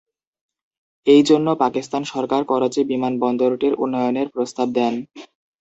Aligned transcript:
এই 1.07 1.21
জন্য 1.29 1.47
পাকিস্তান 1.63 2.01
সরকার 2.13 2.41
করাচি 2.51 2.81
বিমান 2.91 3.13
বন্দরটির 3.23 3.73
উন্নয়নের 3.83 4.27
প্রস্তাব 4.35 4.67
দেন। 4.75 4.93